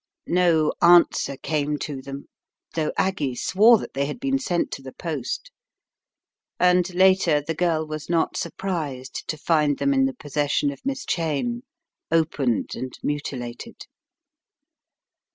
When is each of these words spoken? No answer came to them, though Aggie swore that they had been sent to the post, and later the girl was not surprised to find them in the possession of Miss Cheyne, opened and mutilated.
No 0.25 0.73
answer 0.81 1.37
came 1.37 1.77
to 1.77 2.01
them, 2.01 2.25
though 2.73 2.91
Aggie 2.97 3.35
swore 3.35 3.77
that 3.77 3.93
they 3.93 4.07
had 4.07 4.19
been 4.19 4.39
sent 4.39 4.71
to 4.71 4.81
the 4.81 4.93
post, 4.93 5.51
and 6.59 6.91
later 6.95 7.39
the 7.39 7.53
girl 7.53 7.85
was 7.85 8.09
not 8.09 8.35
surprised 8.35 9.23
to 9.27 9.37
find 9.37 9.77
them 9.77 9.93
in 9.93 10.05
the 10.05 10.15
possession 10.15 10.71
of 10.71 10.83
Miss 10.83 11.05
Cheyne, 11.05 11.61
opened 12.11 12.71
and 12.73 12.97
mutilated. 13.03 13.85